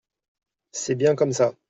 [0.71, 1.53] C’est bien comme ça.